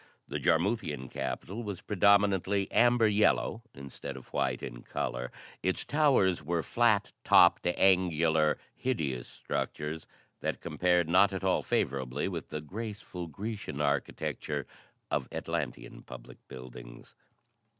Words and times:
The 0.27 0.39
Jarmuthian 0.39 1.09
capital 1.11 1.61
was 1.61 1.81
predominantly 1.83 2.67
amber 2.71 3.07
yellow 3.07 3.61
instead 3.75 4.17
of 4.17 4.33
white 4.33 4.63
in 4.63 4.81
color; 4.81 5.31
its 5.61 5.85
towers 5.85 6.41
were 6.43 6.63
flat 6.63 7.11
topped, 7.23 7.67
angular, 7.67 8.57
hideous 8.73 9.27
structures 9.27 10.07
that 10.39 10.59
compared 10.59 11.07
not 11.07 11.33
at 11.33 11.43
all 11.43 11.61
favorably 11.61 12.27
with 12.27 12.49
the 12.49 12.61
graceful 12.61 13.27
Grecian 13.27 13.79
architecture 13.79 14.65
of 15.11 15.27
Atlantean 15.31 16.01
public 16.01 16.39
buildings. 16.47 17.13